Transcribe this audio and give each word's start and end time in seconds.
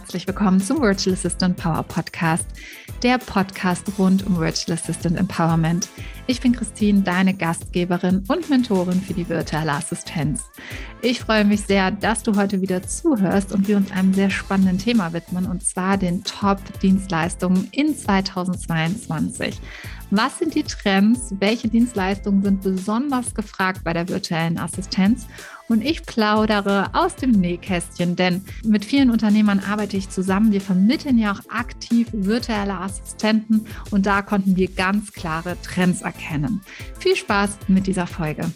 herzlich 0.00 0.26
willkommen 0.26 0.60
zum 0.60 0.80
Virtual 0.80 1.12
Assistant 1.12 1.58
Power 1.58 1.82
Podcast, 1.82 2.46
der 3.02 3.18
Podcast 3.18 3.84
rund 3.98 4.26
um 4.26 4.40
Virtual 4.40 4.78
Assistant 4.78 5.18
Empowerment. 5.18 5.90
Ich 6.26 6.40
bin 6.40 6.52
Christine, 6.52 7.02
deine 7.02 7.34
Gastgeberin 7.34 8.24
und 8.26 8.48
Mentorin 8.48 8.98
für 9.02 9.12
die 9.12 9.28
virtuelle 9.28 9.72
Assistenz. 9.72 10.44
Ich 11.02 11.20
freue 11.20 11.44
mich 11.44 11.60
sehr, 11.60 11.90
dass 11.90 12.22
du 12.22 12.34
heute 12.34 12.62
wieder 12.62 12.82
zuhörst 12.82 13.52
und 13.52 13.68
wir 13.68 13.76
uns 13.76 13.92
einem 13.92 14.14
sehr 14.14 14.30
spannenden 14.30 14.78
Thema 14.78 15.12
widmen, 15.12 15.44
und 15.44 15.66
zwar 15.66 15.98
den 15.98 16.24
Top-Dienstleistungen 16.24 17.68
in 17.70 17.94
2022. 17.94 19.60
Was 20.10 20.38
sind 20.38 20.54
die 20.54 20.64
Trends? 20.64 21.34
Welche 21.40 21.68
Dienstleistungen 21.68 22.42
sind 22.42 22.62
besonders 22.62 23.34
gefragt 23.34 23.82
bei 23.84 23.92
der 23.92 24.08
virtuellen 24.08 24.58
Assistenz? 24.58 25.26
Und 25.70 25.84
ich 25.84 26.02
plaudere 26.04 26.90
aus 26.94 27.14
dem 27.14 27.30
Nähkästchen, 27.30 28.16
denn 28.16 28.44
mit 28.64 28.84
vielen 28.84 29.08
Unternehmern 29.08 29.60
arbeite 29.60 29.96
ich 29.96 30.08
zusammen. 30.08 30.50
Wir 30.50 30.60
vermitteln 30.60 31.16
ja 31.16 31.30
auch 31.30 31.48
aktiv 31.48 32.08
virtuelle 32.10 32.74
Assistenten 32.74 33.66
und 33.92 34.04
da 34.04 34.20
konnten 34.22 34.56
wir 34.56 34.66
ganz 34.66 35.12
klare 35.12 35.56
Trends 35.62 36.02
erkennen. 36.02 36.60
Viel 36.98 37.14
Spaß 37.14 37.56
mit 37.68 37.86
dieser 37.86 38.08
Folge. 38.08 38.50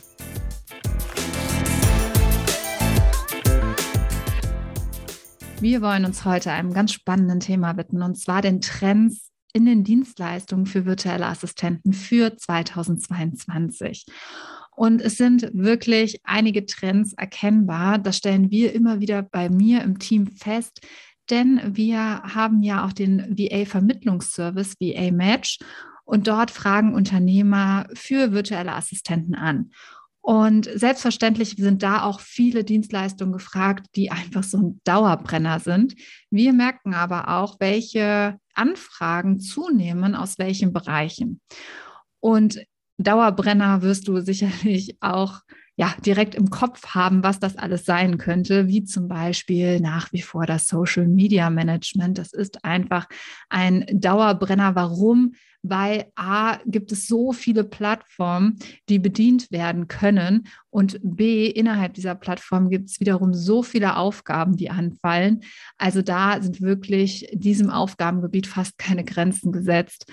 Wir 5.61 5.83
wollen 5.83 6.07
uns 6.07 6.25
heute 6.25 6.51
einem 6.51 6.73
ganz 6.73 6.93
spannenden 6.93 7.39
Thema 7.39 7.77
widmen, 7.77 8.03
und 8.03 8.19
zwar 8.19 8.43
den 8.43 8.61
Trends 8.61 9.31
in 9.53 9.67
den 9.67 9.85
Dienstleistungen 9.85 10.67
für 10.67 10.85
virtuelle 10.85 11.27
Assistenten 11.27 11.93
für 11.93 12.37
2022. 12.37 14.05
Und 14.77 15.01
es 15.01 15.17
sind 15.17 15.51
wirklich 15.53 16.21
einige 16.25 16.67
Trends 16.67 17.13
erkennbar. 17.13 17.99
Das 17.99 18.17
stellen 18.17 18.51
wir 18.51 18.73
immer 18.73 19.01
wieder 19.01 19.23
bei 19.23 19.49
mir 19.49 19.83
im 19.83 19.99
Team 19.99 20.27
fest, 20.27 20.81
denn 21.31 21.77
wir 21.77 22.23
haben 22.23 22.63
ja 22.63 22.85
auch 22.85 22.93
den 22.93 23.37
VA-Vermittlungsservice, 23.39 24.75
VA 24.81 25.11
Match, 25.11 25.59
und 26.05 26.29
dort 26.29 26.51
fragen 26.51 26.95
Unternehmer 26.95 27.87
für 27.95 28.33
virtuelle 28.33 28.75
Assistenten 28.75 29.35
an. 29.35 29.71
Und 30.21 30.71
selbstverständlich 30.75 31.55
sind 31.59 31.83
da 31.83 32.03
auch 32.03 32.21
viele 32.21 32.65
Dienstleistungen 32.65 33.35
gefragt, 33.35 33.89
die 33.95 34.11
einfach 34.11 34.43
so 34.43 34.59
ein 34.59 34.81
Dauerbrenner 34.85 35.61
sind. 35.61 35.95
Wir 36.31 36.55
merken 36.55 36.95
aber 36.95 37.29
auch, 37.29 37.57
welche 37.61 38.39
Anfragen 38.55 39.39
zunehmen, 39.39 40.15
aus 40.15 40.39
welchen 40.39 40.73
Bereichen. 40.73 41.41
Und 42.21 42.59
Dauerbrenner 42.99 43.83
wirst 43.83 44.09
du 44.09 44.21
sicherlich 44.21 44.97
auch 45.01 45.41
ja, 45.77 45.93
direkt 46.07 46.37
im 46.37 46.51
Kopf 46.51 46.95
haben, 46.95 47.25
was 47.25 47.41
das 47.41 47.57
alles 47.57 47.85
sein 47.85 48.17
könnte, 48.17 48.69
wie 48.69 48.85
zum 48.85 49.09
Beispiel 49.09 49.81
nach 49.81 50.13
wie 50.13 50.23
vor 50.23 50.47
das 50.47 50.69
Social 50.69 51.09
Media 51.09 51.51
Management. 51.51 52.19
Das 52.19 52.33
ist 52.33 52.65
einfach 52.65 53.09
ein 53.49 53.85
Dauerbrenner. 53.93 54.77
Warum? 54.77 55.35
Weil 55.63 56.13
A, 56.15 56.59
gibt 56.67 56.93
es 56.93 57.09
so 57.09 57.33
viele 57.33 57.65
Plattformen, 57.65 58.59
die 58.89 58.99
bedient 58.99 59.51
werden 59.51 59.89
können 59.89 60.47
und 60.71 61.01
B, 61.03 61.47
innerhalb 61.47 61.95
dieser 61.95 62.15
Plattform 62.15 62.69
gibt 62.69 62.91
es 62.91 63.01
wiederum 63.01 63.33
so 63.35 63.63
viele 63.63 63.97
Aufgaben, 63.97 64.57
die 64.57 64.71
anfallen. 64.71 65.41
Also 65.79 66.03
da 66.03 66.41
sind 66.41 66.61
wirklich 66.61 67.29
diesem 67.33 67.71
Aufgabengebiet 67.71 68.47
fast 68.47 68.79
keine 68.79 69.05
Grenzen 69.05 69.51
gesetzt. 69.51 70.13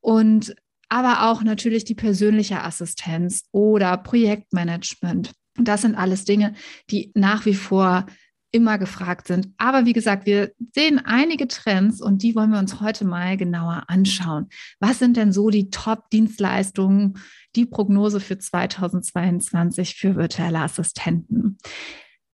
Und 0.00 0.54
aber 0.90 1.30
auch 1.30 1.42
natürlich 1.42 1.84
die 1.84 1.94
persönliche 1.94 2.62
Assistenz 2.62 3.44
oder 3.52 3.96
Projektmanagement. 3.96 5.32
Das 5.56 5.82
sind 5.82 5.94
alles 5.94 6.24
Dinge, 6.24 6.54
die 6.90 7.12
nach 7.14 7.46
wie 7.46 7.54
vor 7.54 8.06
immer 8.52 8.78
gefragt 8.78 9.28
sind. 9.28 9.48
Aber 9.58 9.86
wie 9.86 9.92
gesagt, 9.92 10.26
wir 10.26 10.52
sehen 10.74 11.00
einige 11.04 11.46
Trends 11.46 12.00
und 12.00 12.22
die 12.22 12.34
wollen 12.34 12.50
wir 12.50 12.58
uns 12.58 12.80
heute 12.80 13.04
mal 13.04 13.36
genauer 13.36 13.84
anschauen. 13.86 14.48
Was 14.80 14.98
sind 14.98 15.16
denn 15.16 15.32
so 15.32 15.50
die 15.50 15.70
Top-Dienstleistungen, 15.70 17.18
die 17.54 17.66
Prognose 17.66 18.18
für 18.18 18.38
2022 18.38 19.94
für 19.94 20.16
virtuelle 20.16 20.58
Assistenten? 20.58 21.58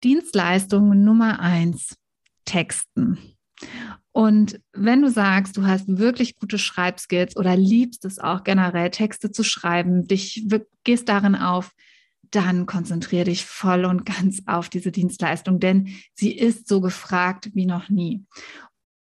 Dienstleistung 0.05 1.03
Nummer 1.03 1.41
eins, 1.41 1.97
Texten. 2.45 3.19
Und 4.17 4.61
wenn 4.73 5.03
du 5.03 5.11
sagst, 5.11 5.57
du 5.57 5.67
hast 5.67 5.89
wirklich 5.89 6.37
gute 6.37 6.57
Schreibskills 6.57 7.37
oder 7.37 7.57
liebst 7.57 8.05
es 8.05 8.21
auch 8.21 8.45
generell, 8.45 8.91
Texte 8.91 9.33
zu 9.33 9.43
schreiben, 9.43 10.07
dich 10.07 10.47
gehst 10.85 11.09
darin 11.09 11.35
auf, 11.35 11.73
dann 12.31 12.67
konzentriere 12.67 13.25
dich 13.25 13.45
voll 13.45 13.85
und 13.85 14.07
ganz 14.07 14.43
auf 14.47 14.69
diese 14.69 14.93
Dienstleistung, 14.93 15.59
denn 15.59 15.89
sie 16.15 16.31
ist 16.31 16.69
so 16.69 16.81
gefragt 16.81 17.51
wie 17.55 17.67
noch 17.67 17.89
nie. 17.89 18.25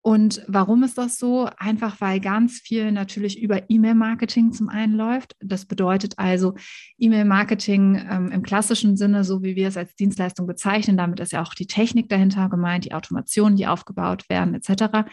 Und 0.04 0.42
warum 0.48 0.82
ist 0.82 0.98
das 0.98 1.16
so? 1.16 1.48
Einfach 1.58 2.00
weil 2.00 2.18
ganz 2.18 2.58
viel 2.58 2.90
natürlich 2.90 3.40
über 3.40 3.70
E-Mail-Marketing 3.70 4.52
zum 4.52 4.68
einen 4.68 4.94
läuft. 4.94 5.36
Das 5.40 5.64
bedeutet 5.64 6.14
also 6.18 6.54
E-Mail-Marketing 6.98 8.04
ähm, 8.10 8.32
im 8.32 8.42
klassischen 8.42 8.96
Sinne, 8.96 9.22
so 9.22 9.44
wie 9.44 9.54
wir 9.54 9.68
es 9.68 9.76
als 9.76 9.94
Dienstleistung 9.94 10.48
bezeichnen. 10.48 10.96
Damit 10.96 11.20
ist 11.20 11.30
ja 11.30 11.40
auch 11.40 11.54
die 11.54 11.68
Technik 11.68 12.08
dahinter 12.08 12.48
gemeint, 12.48 12.84
die 12.84 12.94
Automationen, 12.94 13.56
die 13.56 13.68
aufgebaut 13.68 14.28
werden, 14.28 14.54
etc. 14.54 15.08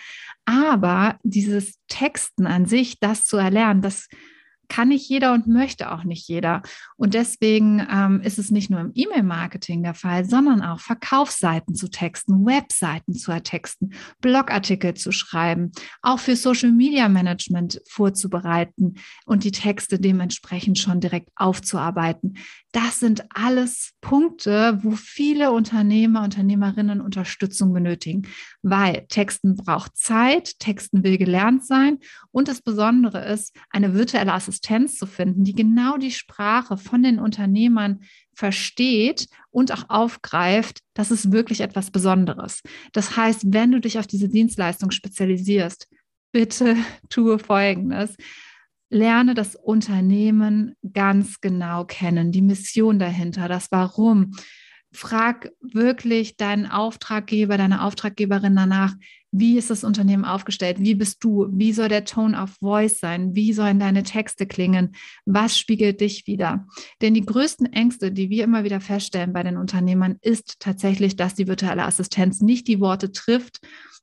Aber 0.46 1.20
dieses 1.22 1.78
Texten 1.88 2.48
an 2.48 2.66
sich, 2.66 3.00
das 3.00 3.28
zu 3.28 3.38
erlernen, 3.38 3.84
das 3.84 4.08
kann 4.69 4.90
nicht 4.90 5.09
jeder 5.09 5.34
und 5.34 5.47
möchte 5.47 5.91
auch 5.91 6.03
nicht 6.03 6.28
jeder. 6.28 6.62
Und 6.96 7.13
deswegen 7.13 7.85
ähm, 7.91 8.22
ist 8.22 8.40
es 8.40 8.52
nicht 8.52 8.69
nur 8.69 8.80
im 8.80 8.91
E-Mail-Marketing 8.94 9.84
der 9.84 9.96
Fall, 9.96 10.25
sondern 10.25 10.62
auch 10.62 10.80
Verkaufsseiten 10.80 11.75
zu 11.75 11.90
texten, 11.90 12.46
Webseiten 12.46 13.13
zu 13.13 13.31
ertexten, 13.31 13.94
Blogartikel 14.22 14.94
zu 14.94 15.12
schreiben, 15.12 15.72
auch 16.02 16.19
für 16.19 16.35
Social 16.35 16.72
Media 16.72 17.09
Management 17.09 17.81
vorzubereiten 17.90 18.96
und 19.25 19.44
die 19.44 19.52
Texte 19.52 20.00
dementsprechend 20.00 20.80
schon 20.80 21.00
direkt 21.00 21.30
aufzuarbeiten. 21.36 22.38
Das 22.72 23.00
sind 23.00 23.25
alles 23.34 23.94
Punkte, 24.00 24.78
wo 24.84 24.91
viele 24.91 25.52
Unternehmer, 25.52 26.24
Unternehmerinnen 26.24 27.02
Unterstützung 27.02 27.74
benötigen, 27.74 28.28
weil 28.62 29.07
Texten 29.07 29.56
braucht 29.56 29.97
Zeit, 29.97 30.59
Texten 30.59 31.03
will 31.03 31.18
gelernt 31.18 31.66
sein. 31.66 31.97
Und 32.31 32.47
das 32.47 32.62
Besondere 32.62 33.25
ist, 33.25 33.56
eine 33.72 33.96
virtuelle 33.96 34.34
Assistenz 34.34 34.97
zu 34.97 35.07
finden, 35.07 35.44
die 35.44 35.56
genau 35.56 35.97
die 35.97 36.12
Sprache 36.12 36.78
von 36.78 37.02
den 37.02 37.18
Unternehmern 37.18 38.02
versteht 38.35 39.28
und 39.50 39.72
auch 39.72 39.90
aufgreift, 39.90 40.81
das 40.94 41.09
ist 41.09 41.31
wirklich 41.31 41.62
etwas 41.62 41.90
Besonderes. 41.90 42.62
Das 42.94 43.18
heißt, 43.18 43.46
wenn 43.47 43.72
du 43.72 43.81
dich 43.81 43.97
auf 43.97 44.06
diese 44.06 44.30
Dienstleistung 44.30 44.91
spezialisierst, 44.91 45.88
bitte 46.31 46.78
tue 47.09 47.40
Folgendes 47.40 48.16
lerne 48.90 49.34
das 49.34 49.56
Unternehmen 49.56 50.76
ganz 50.94 51.42
genau 51.42 51.86
kennen, 51.86 52.32
die 52.32 52.42
Mission 52.42 53.00
dahinter, 53.00 53.48
das 53.48 53.72
Warum. 53.72 54.32
Frag 54.92 55.52
wirklich 55.62 56.38
deinen 56.38 56.66
Auftraggeber, 56.66 57.58
deine 57.58 57.84
Auftraggeberin 57.84 58.56
danach, 58.56 58.96
wie 59.32 59.58
ist 59.60 59.70
das 59.70 59.84
Unternehmen 59.84 60.26
aufgestellt? 60.26 60.78
Wie 60.80 60.96
bist 60.96 61.24
du? 61.24 61.48
Wie 61.52 61.72
soll 61.72 61.88
der 61.88 62.06
Tone 62.06 62.42
of 62.42 62.50
Voice 62.60 63.00
sein? 63.00 63.36
Wie 63.36 63.54
sollen 63.54 63.80
deine 63.80 64.02
Texte 64.02 64.48
klingen? 64.48 64.96
Was 65.26 65.60
spiegelt 65.60 66.02
dich 66.02 66.26
wieder? 66.26 66.66
Denn 67.02 67.14
die 67.14 67.26
größten 67.26 67.72
Ängste, 67.72 68.12
die 68.12 68.32
wir 68.32 68.44
immer 68.44 68.64
wieder 68.64 68.82
feststellen 68.82 69.32
bei 69.32 69.44
den 69.44 69.58
Unternehmern, 69.58 70.18
ist 70.22 70.60
tatsächlich, 70.60 71.16
dass 71.16 71.36
die 71.36 71.48
virtuelle 71.48 71.86
Assistenz 71.86 72.42
nicht 72.42 72.68
die 72.68 72.80
Worte 72.80 73.12
trifft 73.12 73.60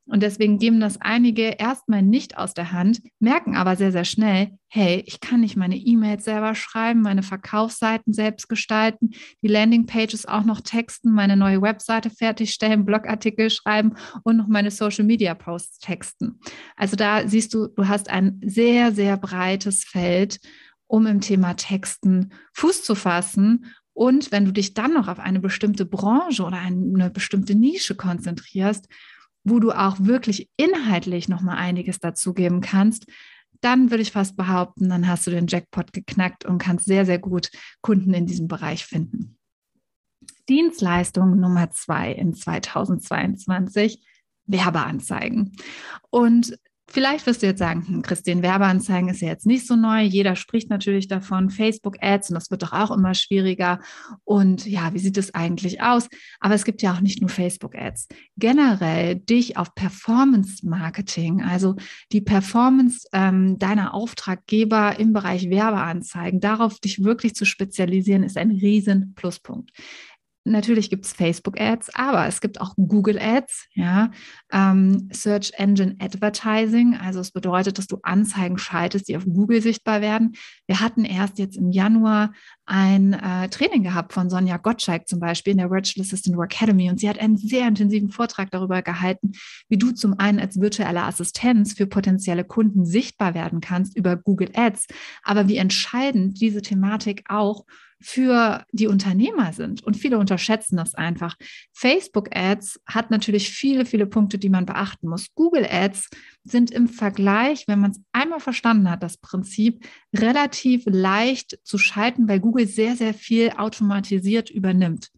und 0.08 0.22
deswegen 0.22 0.58
geben 0.58 0.78
das 0.78 1.00
einige 1.00 1.42
erstmal 1.42 2.02
nicht 2.02 2.38
aus 2.38 2.54
der 2.54 2.72
Hand, 2.72 3.00
merken 3.18 3.56
aber 3.56 3.76
sehr, 3.76 3.90
sehr 3.90 4.04
schnell, 4.04 4.56
hey, 4.68 5.02
ich 5.06 5.20
kann 5.20 5.40
nicht 5.40 5.56
meine 5.56 5.76
E-Mails 5.76 6.24
selber 6.24 6.54
schreiben, 6.54 7.02
meine 7.02 7.22
Verkaufsseiten 7.22 8.12
selbst 8.12 8.48
gestalten, 8.48 9.10
die 9.42 9.48
Landingpages 9.48 10.26
auch 10.26 10.44
noch 10.44 10.60
texten, 10.60 11.12
meine 11.12 11.36
neue 11.36 11.60
Webseite 11.60 12.10
fertigstellen, 12.10 12.84
Blogartikel 12.84 13.50
schreiben 13.50 13.94
und 14.22 14.36
noch 14.36 14.48
meine 14.48 14.70
Social-Media-Posts 14.70 15.80
texten. 15.80 16.38
Also 16.76 16.94
da 16.94 17.26
siehst 17.26 17.54
du, 17.54 17.66
du 17.66 17.88
hast 17.88 18.08
ein 18.08 18.40
sehr, 18.44 18.92
sehr 18.92 19.16
breites 19.16 19.84
Feld, 19.84 20.38
um 20.86 21.06
im 21.06 21.20
Thema 21.20 21.54
Texten 21.54 22.32
Fuß 22.54 22.84
zu 22.84 22.94
fassen 22.94 23.66
und 23.96 24.30
wenn 24.30 24.44
du 24.44 24.52
dich 24.52 24.74
dann 24.74 24.92
noch 24.92 25.08
auf 25.08 25.18
eine 25.18 25.40
bestimmte 25.40 25.86
Branche 25.86 26.44
oder 26.44 26.58
eine 26.58 27.08
bestimmte 27.08 27.54
Nische 27.54 27.94
konzentrierst, 27.94 28.88
wo 29.46 29.60
du 29.60 29.70
auch 29.70 29.96
wirklich 30.00 30.50
inhaltlich 30.56 31.28
noch 31.28 31.40
mal 31.40 31.56
einiges 31.56 32.00
dazugeben 32.00 32.60
kannst, 32.60 33.06
dann 33.60 33.90
würde 33.90 34.02
ich 34.02 34.12
fast 34.12 34.36
behaupten, 34.36 34.88
dann 34.88 35.06
hast 35.06 35.26
du 35.26 35.30
den 35.30 35.46
Jackpot 35.46 35.92
geknackt 35.92 36.44
und 36.44 36.58
kannst 36.58 36.84
sehr, 36.84 37.06
sehr 37.06 37.18
gut 37.18 37.50
Kunden 37.80 38.12
in 38.12 38.26
diesem 38.26 38.48
Bereich 38.48 38.84
finden. 38.84 39.38
Dienstleistung 40.48 41.38
Nummer 41.38 41.70
zwei 41.70 42.12
in 42.12 42.34
2022, 42.34 44.04
Werbeanzeigen. 44.46 45.52
Und 46.10 46.58
Vielleicht 46.88 47.26
wirst 47.26 47.42
du 47.42 47.46
jetzt 47.46 47.58
sagen, 47.58 47.84
hm, 47.86 48.02
Christine, 48.02 48.42
Werbeanzeigen 48.42 49.08
ist 49.08 49.20
ja 49.20 49.28
jetzt 49.28 49.44
nicht 49.44 49.66
so 49.66 49.74
neu. 49.74 50.02
Jeder 50.02 50.36
spricht 50.36 50.70
natürlich 50.70 51.08
davon, 51.08 51.50
Facebook-Ads 51.50 52.30
und 52.30 52.34
das 52.34 52.50
wird 52.50 52.62
doch 52.62 52.72
auch 52.72 52.92
immer 52.92 53.14
schwieriger. 53.14 53.80
Und 54.24 54.66
ja, 54.66 54.94
wie 54.94 55.00
sieht 55.00 55.18
es 55.18 55.34
eigentlich 55.34 55.82
aus? 55.82 56.08
Aber 56.38 56.54
es 56.54 56.64
gibt 56.64 56.82
ja 56.82 56.92
auch 56.92 57.00
nicht 57.00 57.20
nur 57.20 57.28
Facebook-Ads. 57.28 58.06
Generell 58.36 59.16
dich 59.16 59.56
auf 59.56 59.74
Performance-Marketing, 59.74 61.42
also 61.42 61.74
die 62.12 62.20
Performance 62.20 63.08
ähm, 63.12 63.58
deiner 63.58 63.92
Auftraggeber 63.92 64.98
im 64.98 65.12
Bereich 65.12 65.50
Werbeanzeigen, 65.50 66.40
darauf 66.40 66.78
dich 66.78 67.02
wirklich 67.02 67.34
zu 67.34 67.44
spezialisieren, 67.44 68.22
ist 68.22 68.38
ein 68.38 68.52
riesen 68.52 69.14
Pluspunkt. 69.14 69.72
Natürlich 70.46 70.90
gibt 70.90 71.04
es 71.04 71.12
Facebook-Ads, 71.12 71.94
aber 71.96 72.26
es 72.26 72.40
gibt 72.40 72.60
auch 72.60 72.74
Google-Ads, 72.76 73.66
ja, 73.74 74.12
ähm, 74.52 75.08
Search 75.12 75.52
Engine 75.56 75.96
Advertising. 75.98 76.96
Also 76.96 77.18
es 77.18 77.32
bedeutet, 77.32 77.78
dass 77.78 77.88
du 77.88 77.98
Anzeigen 78.02 78.56
schaltest, 78.56 79.08
die 79.08 79.16
auf 79.16 79.24
Google 79.24 79.60
sichtbar 79.60 80.00
werden. 80.00 80.36
Wir 80.68 80.80
hatten 80.80 81.04
erst 81.04 81.40
jetzt 81.40 81.56
im 81.56 81.72
Januar 81.72 82.32
ein 82.64 83.14
äh, 83.14 83.48
Training 83.48 83.82
gehabt 83.82 84.12
von 84.12 84.30
Sonja 84.30 84.56
Gottschalk 84.56 85.08
zum 85.08 85.18
Beispiel 85.18 85.50
in 85.52 85.58
der 85.58 85.70
Virtual 85.70 86.04
Assistant 86.04 86.36
Academy 86.40 86.90
und 86.90 87.00
sie 87.00 87.08
hat 87.08 87.18
einen 87.18 87.36
sehr 87.36 87.66
intensiven 87.66 88.10
Vortrag 88.10 88.52
darüber 88.52 88.82
gehalten, 88.82 89.32
wie 89.68 89.78
du 89.78 89.90
zum 89.90 90.18
einen 90.18 90.38
als 90.38 90.60
virtuelle 90.60 91.02
Assistenz 91.02 91.74
für 91.74 91.88
potenzielle 91.88 92.44
Kunden 92.44 92.84
sichtbar 92.84 93.34
werden 93.34 93.60
kannst 93.60 93.96
über 93.96 94.16
Google 94.16 94.50
Ads, 94.54 94.86
aber 95.24 95.48
wie 95.48 95.56
entscheidend 95.56 96.40
diese 96.40 96.62
Thematik 96.62 97.24
auch 97.28 97.64
für 98.00 98.64
die 98.72 98.86
Unternehmer 98.86 99.52
sind. 99.52 99.82
Und 99.82 99.96
viele 99.96 100.18
unterschätzen 100.18 100.76
das 100.76 100.94
einfach. 100.94 101.36
Facebook 101.72 102.28
Ads 102.34 102.80
hat 102.86 103.10
natürlich 103.10 103.50
viele, 103.50 103.86
viele 103.86 104.06
Punkte, 104.06 104.38
die 104.38 104.48
man 104.48 104.66
beachten 104.66 105.08
muss. 105.08 105.34
Google 105.34 105.66
Ads 105.70 106.10
sind 106.44 106.70
im 106.70 106.88
Vergleich, 106.88 107.66
wenn 107.66 107.80
man 107.80 107.92
es 107.92 108.00
einmal 108.12 108.40
verstanden 108.40 108.90
hat, 108.90 109.02
das 109.02 109.16
Prinzip, 109.16 109.86
relativ 110.14 110.84
leicht 110.86 111.58
zu 111.64 111.78
schalten, 111.78 112.28
weil 112.28 112.40
Google 112.40 112.66
sehr, 112.66 112.96
sehr 112.96 113.14
viel 113.14 113.50
automatisiert 113.56 114.50
übernimmt. 114.50 115.10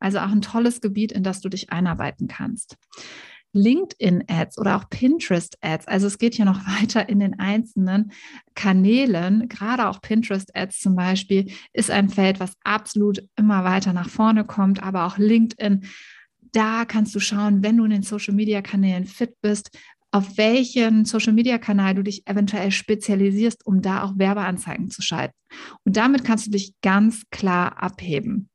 Also 0.00 0.18
auch 0.18 0.30
ein 0.30 0.42
tolles 0.42 0.80
Gebiet, 0.80 1.12
in 1.12 1.22
das 1.22 1.40
du 1.40 1.48
dich 1.48 1.72
einarbeiten 1.72 2.28
kannst. 2.28 2.76
LinkedIn-Ads 3.58 4.58
oder 4.58 4.76
auch 4.76 4.88
Pinterest-Ads. 4.88 5.88
Also 5.88 6.06
es 6.06 6.18
geht 6.18 6.38
ja 6.38 6.44
noch 6.44 6.60
weiter 6.80 7.08
in 7.08 7.20
den 7.20 7.38
einzelnen 7.38 8.12
Kanälen. 8.54 9.48
Gerade 9.48 9.88
auch 9.88 10.00
Pinterest-Ads 10.00 10.80
zum 10.80 10.96
Beispiel 10.96 11.52
ist 11.72 11.90
ein 11.90 12.08
Feld, 12.08 12.40
was 12.40 12.52
absolut 12.64 13.22
immer 13.36 13.64
weiter 13.64 13.92
nach 13.92 14.08
vorne 14.08 14.44
kommt, 14.44 14.82
aber 14.82 15.06
auch 15.06 15.18
LinkedIn. 15.18 15.84
Da 16.52 16.84
kannst 16.84 17.14
du 17.14 17.20
schauen, 17.20 17.62
wenn 17.62 17.76
du 17.76 17.84
in 17.84 17.90
den 17.90 18.02
Social-Media-Kanälen 18.02 19.04
fit 19.04 19.34
bist, 19.42 19.70
auf 20.10 20.38
welchen 20.38 21.04
Social-Media-Kanal 21.04 21.94
du 21.94 22.02
dich 22.02 22.26
eventuell 22.26 22.70
spezialisierst, 22.70 23.66
um 23.66 23.82
da 23.82 24.02
auch 24.02 24.16
Werbeanzeigen 24.16 24.90
zu 24.90 25.02
schalten. 25.02 25.34
Und 25.84 25.96
damit 25.96 26.24
kannst 26.24 26.46
du 26.46 26.50
dich 26.50 26.72
ganz 26.80 27.24
klar 27.30 27.82
abheben. 27.82 28.48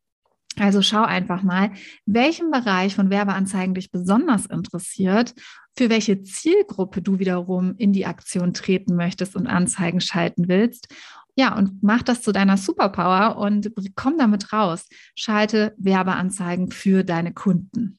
Also 0.59 0.81
schau 0.81 1.03
einfach 1.03 1.43
mal, 1.43 1.71
welchen 2.05 2.51
Bereich 2.51 2.95
von 2.95 3.09
Werbeanzeigen 3.09 3.73
dich 3.73 3.91
besonders 3.91 4.45
interessiert, 4.45 5.33
für 5.75 5.89
welche 5.89 6.21
Zielgruppe 6.21 7.01
du 7.01 7.19
wiederum 7.19 7.75
in 7.77 7.93
die 7.93 8.05
Aktion 8.05 8.53
treten 8.53 8.95
möchtest 8.95 9.35
und 9.35 9.47
Anzeigen 9.47 10.01
schalten 10.01 10.47
willst. 10.47 10.87
Ja, 11.35 11.57
und 11.57 11.81
mach 11.81 12.03
das 12.03 12.21
zu 12.21 12.31
deiner 12.31 12.57
Superpower 12.57 13.37
und 13.37 13.71
komm 13.95 14.17
damit 14.19 14.53
raus. 14.53 14.87
Schalte 15.15 15.73
Werbeanzeigen 15.77 16.69
für 16.71 17.03
deine 17.03 17.33
Kunden. 17.33 17.97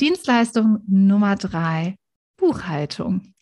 Dienstleistung 0.00 0.82
Nummer 0.86 1.36
drei, 1.36 1.96
Buchhaltung. 2.36 3.34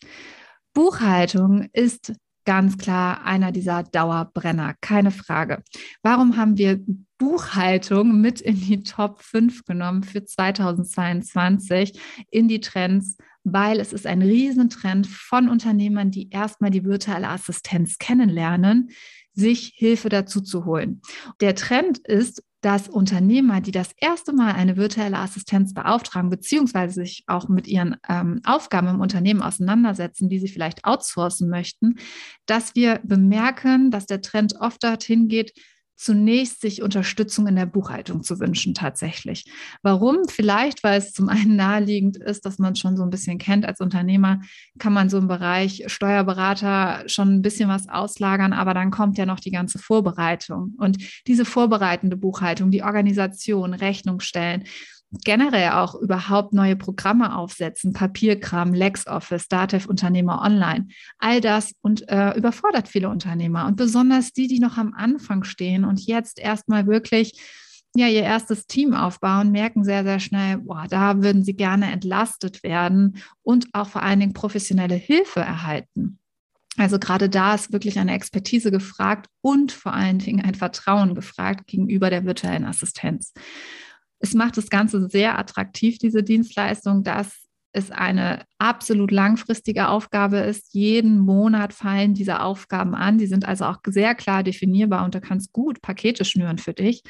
Buchhaltung 0.73 1.67
ist 1.73 2.13
ganz 2.49 2.79
klar 2.79 3.23
einer 3.25 3.51
dieser 3.51 3.83
Dauerbrenner, 3.83 4.73
keine 4.81 5.11
Frage. 5.11 5.61
Warum 6.01 6.35
haben 6.35 6.57
wir 6.57 6.83
Buchhaltung 7.19 8.21
mit 8.21 8.41
in 8.41 8.59
die 8.59 8.81
Top 8.81 9.21
5 9.21 9.65
genommen 9.65 10.01
für 10.01 10.25
2022 10.25 12.01
in 12.31 12.47
die 12.47 12.59
Trends? 12.59 13.17
Weil 13.43 13.79
es 13.79 13.93
ist 13.93 14.07
ein 14.07 14.23
Riesentrend 14.23 15.05
von 15.05 15.47
Unternehmern, 15.47 16.09
die 16.09 16.31
erstmal 16.31 16.71
die 16.71 16.83
virtuelle 16.83 17.29
Assistenz 17.29 17.99
kennenlernen, 17.99 18.89
sich 19.35 19.73
Hilfe 19.75 20.09
dazu 20.09 20.41
zu 20.41 20.65
holen. 20.65 21.01
Der 21.41 21.53
Trend 21.53 21.99
ist, 21.99 22.41
dass 22.61 22.89
Unternehmer, 22.89 23.61
die 23.61 23.71
das 23.71 23.91
erste 23.97 24.33
Mal 24.33 24.53
eine 24.53 24.75
virtuelle 24.75 25.17
Assistenz 25.17 25.73
beauftragen, 25.73 26.29
beziehungsweise 26.29 26.95
sich 26.95 27.23
auch 27.27 27.47
mit 27.47 27.67
ihren 27.67 27.95
ähm, 28.07 28.41
Aufgaben 28.43 28.87
im 28.87 28.99
Unternehmen 28.99 29.41
auseinandersetzen, 29.41 30.29
die 30.29 30.39
sie 30.39 30.49
vielleicht 30.49 30.83
outsourcen 30.85 31.49
möchten, 31.49 31.95
dass 32.45 32.75
wir 32.75 32.99
bemerken, 33.03 33.91
dass 33.91 34.05
der 34.05 34.21
Trend 34.21 34.55
oft 34.59 34.83
dorthin 34.83 35.27
geht, 35.29 35.53
zunächst 35.99 36.61
sich 36.61 36.81
Unterstützung 36.81 37.45
in 37.47 37.57
der 37.57 37.65
Buchhaltung 37.65 38.23
zu 38.23 38.39
wünschen 38.39 38.73
tatsächlich. 38.73 39.43
Warum? 39.83 40.19
Vielleicht, 40.29 40.81
weil 40.81 40.97
es 40.97 41.11
zum 41.11 41.27
einen 41.27 41.57
naheliegend 41.57 42.15
ist, 42.15 42.45
dass 42.45 42.57
man 42.57 42.71
es 42.71 42.79
schon 42.79 42.95
so 42.95 43.03
ein 43.03 43.09
bisschen 43.09 43.37
kennt 43.37 43.65
als 43.65 43.81
Unternehmer, 43.81 44.39
kann 44.79 44.93
man 44.93 45.09
so 45.09 45.17
im 45.17 45.27
Bereich 45.27 45.83
Steuerberater 45.87 47.03
schon 47.07 47.35
ein 47.35 47.41
bisschen 47.41 47.67
was 47.67 47.89
auslagern, 47.89 48.53
aber 48.53 48.73
dann 48.73 48.91
kommt 48.91 49.17
ja 49.17 49.25
noch 49.25 49.41
die 49.41 49.51
ganze 49.51 49.77
Vorbereitung. 49.77 50.73
Und 50.77 50.97
diese 51.27 51.43
vorbereitende 51.43 52.15
Buchhaltung, 52.15 52.71
die 52.71 52.83
Organisation, 52.83 53.73
Rechnung 53.73 54.21
stellen, 54.21 54.63
generell 55.11 55.71
auch 55.71 55.95
überhaupt 55.95 56.53
neue 56.53 56.75
Programme 56.75 57.35
aufsetzen, 57.35 57.93
Papierkram, 57.93 58.73
LexOffice, 58.73 59.47
Datev 59.47 59.87
Unternehmer 59.87 60.41
Online. 60.41 60.87
All 61.17 61.41
das 61.41 61.73
und 61.81 62.07
äh, 62.09 62.37
überfordert 62.37 62.87
viele 62.87 63.09
Unternehmer 63.09 63.65
und 63.65 63.75
besonders 63.75 64.33
die, 64.33 64.47
die 64.47 64.59
noch 64.59 64.77
am 64.77 64.93
Anfang 64.93 65.43
stehen 65.43 65.83
und 65.83 66.05
jetzt 66.05 66.39
erstmal 66.39 66.85
wirklich 66.87 67.39
ja, 67.95 68.07
ihr 68.07 68.21
erstes 68.21 68.67
Team 68.67 68.93
aufbauen, 68.93 69.51
merken 69.51 69.83
sehr, 69.83 70.03
sehr 70.03 70.19
schnell, 70.19 70.59
boah, 70.59 70.85
da 70.87 71.23
würden 71.23 71.43
sie 71.43 71.55
gerne 71.55 71.91
entlastet 71.91 72.61
werden 72.61 73.17
und 73.41 73.67
auch 73.73 73.89
vor 73.89 74.03
allen 74.03 74.19
Dingen 74.19 74.33
professionelle 74.33 74.95
Hilfe 74.95 75.39
erhalten. 75.39 76.19
Also 76.77 76.99
gerade 76.99 77.29
da 77.29 77.55
ist 77.55 77.73
wirklich 77.73 77.97
eine 77.97 78.13
Expertise 78.13 78.71
gefragt 78.71 79.27
und 79.41 79.71
vor 79.71 79.93
allen 79.93 80.19
Dingen 80.19 80.45
ein 80.45 80.55
Vertrauen 80.55 81.15
gefragt 81.15 81.67
gegenüber 81.67 82.09
der 82.09 82.25
virtuellen 82.25 82.63
Assistenz. 82.63 83.33
Es 84.19 84.33
macht 84.33 84.57
das 84.57 84.69
Ganze 84.69 85.07
sehr 85.09 85.39
attraktiv, 85.39 85.97
diese 85.97 86.23
Dienstleistung, 86.23 87.03
dass 87.03 87.49
es 87.71 87.91
eine 87.91 88.45
absolut 88.57 89.11
langfristige 89.11 89.89
Aufgabe 89.89 90.37
ist. 90.37 90.73
Jeden 90.73 91.19
Monat 91.19 91.73
fallen 91.73 92.13
diese 92.13 92.41
Aufgaben 92.41 92.95
an. 92.95 93.17
Die 93.17 93.27
sind 93.27 93.45
also 93.45 93.65
auch 93.65 93.77
sehr 93.85 94.15
klar 94.15 94.43
definierbar 94.43 95.05
und 95.05 95.15
du 95.15 95.21
kannst 95.21 95.53
gut 95.53 95.81
Pakete 95.81 96.25
schnüren 96.25 96.57
für 96.57 96.73
dich. 96.73 97.03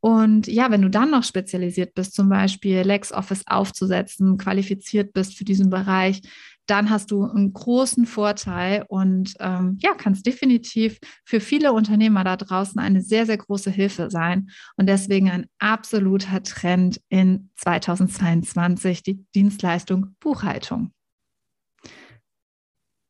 Und 0.00 0.46
ja, 0.46 0.70
wenn 0.70 0.82
du 0.82 0.90
dann 0.90 1.10
noch 1.10 1.24
spezialisiert 1.24 1.94
bist, 1.94 2.14
zum 2.14 2.28
Beispiel 2.28 2.82
LexOffice 2.82 3.46
aufzusetzen, 3.46 4.38
qualifiziert 4.38 5.12
bist 5.12 5.36
für 5.36 5.44
diesen 5.44 5.70
Bereich, 5.70 6.20
dann 6.68 6.90
hast 6.90 7.10
du 7.10 7.24
einen 7.24 7.52
großen 7.52 8.06
Vorteil 8.06 8.84
und 8.88 9.34
ähm, 9.40 9.78
ja, 9.80 9.94
kannst 9.94 10.26
definitiv 10.26 10.98
für 11.24 11.40
viele 11.40 11.72
Unternehmer 11.72 12.24
da 12.24 12.36
draußen 12.36 12.78
eine 12.78 13.00
sehr, 13.02 13.26
sehr 13.26 13.38
große 13.38 13.70
Hilfe 13.70 14.10
sein 14.10 14.50
und 14.76 14.86
deswegen 14.86 15.30
ein 15.30 15.46
absoluter 15.58 16.42
Trend 16.42 17.00
in 17.08 17.50
2022, 17.56 19.02
die 19.02 19.24
Dienstleistung 19.34 20.14
Buchhaltung. 20.20 20.92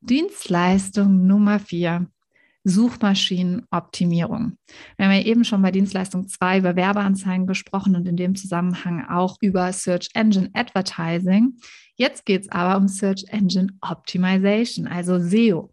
Dienstleistung 0.01 1.27
Nummer 1.27 1.59
vier. 1.59 2.07
Suchmaschinenoptimierung. 2.65 4.57
Wir 4.97 5.05
haben 5.05 5.13
ja 5.13 5.21
eben 5.21 5.43
schon 5.45 5.61
bei 5.61 5.71
Dienstleistung 5.71 6.27
2 6.27 6.59
über 6.59 6.75
Werbeanzeigen 6.75 7.47
gesprochen 7.47 7.95
und 7.95 8.05
in 8.07 8.17
dem 8.17 8.35
Zusammenhang 8.35 9.05
auch 9.07 9.37
über 9.41 9.71
Search 9.71 10.09
Engine 10.13 10.49
Advertising. 10.53 11.55
Jetzt 11.99 12.25
geht 12.25 12.43
es 12.43 12.49
aber 12.49 12.77
um 12.77 12.87
Search 12.87 13.25
Engine 13.27 13.73
Optimization, 13.81 14.87
also 14.87 15.19
SEO. 15.19 15.69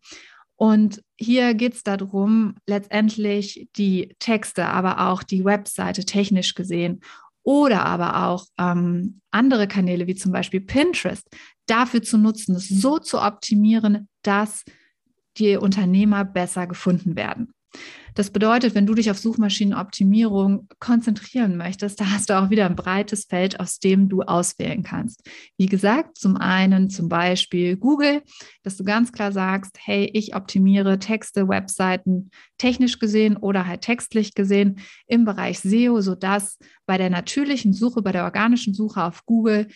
Und 0.56 1.00
hier 1.16 1.54
geht 1.54 1.74
es 1.74 1.84
darum, 1.84 2.56
letztendlich 2.66 3.68
die 3.76 4.16
Texte, 4.18 4.66
aber 4.66 5.08
auch 5.08 5.22
die 5.22 5.44
Webseite 5.44 6.04
technisch 6.04 6.54
gesehen 6.54 7.00
oder 7.44 7.86
aber 7.86 8.26
auch 8.26 8.46
ähm, 8.58 9.20
andere 9.30 9.68
Kanäle 9.68 10.08
wie 10.08 10.16
zum 10.16 10.32
Beispiel 10.32 10.60
Pinterest 10.60 11.24
dafür 11.66 12.02
zu 12.02 12.18
nutzen, 12.18 12.56
es 12.56 12.68
so 12.68 12.98
zu 12.98 13.22
optimieren, 13.22 14.08
dass 14.22 14.64
die 15.36 15.56
Unternehmer 15.56 16.24
besser 16.24 16.66
gefunden 16.66 17.14
werden. 17.14 17.52
Das 18.14 18.30
bedeutet, 18.30 18.74
wenn 18.74 18.86
du 18.86 18.94
dich 18.94 19.10
auf 19.10 19.18
Suchmaschinenoptimierung 19.18 20.68
konzentrieren 20.78 21.58
möchtest, 21.58 22.00
da 22.00 22.10
hast 22.10 22.30
du 22.30 22.38
auch 22.38 22.48
wieder 22.48 22.64
ein 22.64 22.74
breites 22.74 23.26
Feld, 23.26 23.60
aus 23.60 23.78
dem 23.78 24.08
du 24.08 24.22
auswählen 24.22 24.82
kannst. 24.82 25.22
Wie 25.58 25.66
gesagt, 25.66 26.16
zum 26.16 26.38
einen 26.38 26.88
zum 26.88 27.10
Beispiel 27.10 27.76
Google, 27.76 28.22
dass 28.62 28.78
du 28.78 28.84
ganz 28.84 29.12
klar 29.12 29.32
sagst, 29.32 29.76
hey, 29.84 30.10
ich 30.14 30.34
optimiere 30.34 30.98
Texte, 30.98 31.46
Webseiten 31.46 32.30
technisch 32.56 32.98
gesehen 32.98 33.36
oder 33.36 33.66
halt 33.66 33.82
textlich 33.82 34.34
gesehen 34.34 34.78
im 35.06 35.26
Bereich 35.26 35.60
SEO, 35.60 36.00
sodass 36.00 36.58
bei 36.86 36.96
der 36.96 37.10
natürlichen 37.10 37.74
Suche, 37.74 38.00
bei 38.00 38.12
der 38.12 38.24
organischen 38.24 38.72
Suche 38.72 39.04
auf 39.04 39.26
Google 39.26 39.66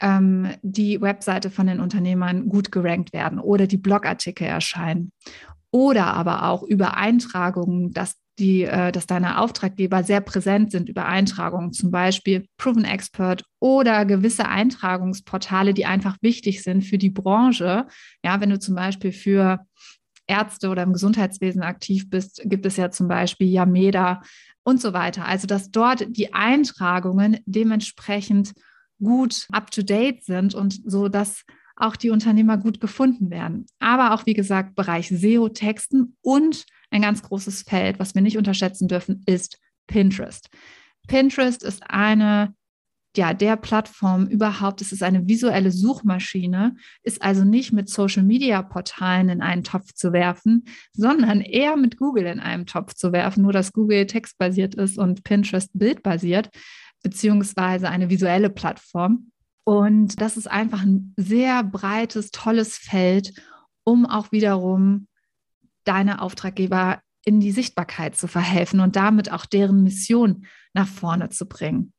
ähm, 0.00 0.50
die 0.62 1.00
Webseite 1.00 1.50
von 1.50 1.66
den 1.66 1.80
Unternehmern 1.80 2.48
gut 2.48 2.70
gerankt 2.72 3.12
werden 3.12 3.38
oder 3.38 3.66
die 3.66 3.78
Blogartikel 3.78 4.46
erscheinen. 4.46 5.12
Oder 5.70 6.14
aber 6.14 6.44
auch 6.44 6.62
über 6.62 6.96
Eintragungen, 6.96 7.92
dass 7.92 8.14
die, 8.38 8.62
äh, 8.62 8.92
dass 8.92 9.06
deine 9.06 9.40
Auftraggeber 9.40 10.02
sehr 10.04 10.20
präsent 10.20 10.70
sind 10.70 10.88
über 10.88 11.06
Eintragungen, 11.06 11.72
zum 11.72 11.90
Beispiel 11.90 12.46
Proven 12.58 12.84
Expert 12.84 13.44
oder 13.60 14.04
gewisse 14.04 14.46
Eintragungsportale, 14.46 15.74
die 15.74 15.86
einfach 15.86 16.16
wichtig 16.20 16.62
sind 16.62 16.82
für 16.82 16.98
die 16.98 17.10
Branche. 17.10 17.86
Ja, 18.22 18.40
wenn 18.40 18.50
du 18.50 18.58
zum 18.58 18.74
Beispiel 18.74 19.12
für 19.12 19.60
Ärzte 20.26 20.68
oder 20.68 20.82
im 20.82 20.92
Gesundheitswesen 20.92 21.62
aktiv 21.62 22.10
bist, 22.10 22.42
gibt 22.44 22.66
es 22.66 22.76
ja 22.76 22.90
zum 22.90 23.08
Beispiel 23.08 23.48
Yameda 23.48 24.22
und 24.64 24.80
so 24.80 24.92
weiter. 24.92 25.24
Also, 25.24 25.46
dass 25.46 25.70
dort 25.70 26.04
die 26.08 26.34
Eintragungen 26.34 27.38
dementsprechend 27.46 28.52
gut 29.02 29.46
up-to-date 29.52 30.24
sind 30.24 30.54
und 30.54 30.80
so, 30.84 31.08
dass 31.08 31.44
auch 31.76 31.96
die 31.96 32.10
Unternehmer 32.10 32.56
gut 32.56 32.80
gefunden 32.80 33.30
werden. 33.30 33.66
Aber 33.78 34.14
auch, 34.14 34.26
wie 34.26 34.34
gesagt, 34.34 34.74
Bereich 34.74 35.08
SEO-Texten 35.08 36.16
und 36.22 36.64
ein 36.90 37.02
ganz 37.02 37.22
großes 37.22 37.62
Feld, 37.62 37.98
was 37.98 38.14
wir 38.14 38.22
nicht 38.22 38.38
unterschätzen 38.38 38.88
dürfen, 38.88 39.22
ist 39.26 39.58
Pinterest. 39.86 40.48
Pinterest 41.06 41.62
ist 41.62 41.82
eine 41.88 42.54
ja, 43.16 43.32
der 43.32 43.56
Plattform 43.56 44.26
überhaupt. 44.26 44.80
Es 44.80 44.92
ist 44.92 45.02
eine 45.02 45.26
visuelle 45.26 45.72
Suchmaschine, 45.72 46.76
ist 47.02 47.22
also 47.22 47.44
nicht 47.44 47.72
mit 47.72 47.88
Social 47.88 48.22
Media 48.22 48.62
Portalen 48.62 49.28
in 49.28 49.42
einen 49.42 49.64
Topf 49.64 49.92
zu 49.94 50.12
werfen, 50.12 50.64
sondern 50.92 51.40
eher 51.40 51.76
mit 51.76 51.96
Google 51.96 52.26
in 52.26 52.40
einen 52.40 52.66
Topf 52.66 52.94
zu 52.94 53.12
werfen, 53.12 53.42
nur 53.42 53.52
dass 53.52 53.72
Google 53.72 54.06
textbasiert 54.06 54.74
ist 54.74 54.98
und 54.98 55.24
Pinterest 55.24 55.70
bildbasiert, 55.72 56.50
beziehungsweise 57.02 57.88
eine 57.88 58.10
visuelle 58.10 58.50
Plattform. 58.50 59.30
Und 59.68 60.20
das 60.20 60.36
ist 60.36 60.48
einfach 60.48 60.82
ein 60.82 61.12
sehr 61.16 61.64
breites, 61.64 62.30
tolles 62.30 62.76
Feld, 62.76 63.34
um 63.82 64.06
auch 64.06 64.30
wiederum 64.30 65.08
deine 65.82 66.22
Auftraggeber 66.22 67.00
in 67.24 67.40
die 67.40 67.50
Sichtbarkeit 67.50 68.16
zu 68.16 68.28
verhelfen 68.28 68.78
und 68.78 68.94
damit 68.94 69.32
auch 69.32 69.44
deren 69.44 69.82
Mission 69.82 70.46
nach 70.72 70.86
vorne 70.86 71.30
zu 71.30 71.46
bringen. 71.46 71.92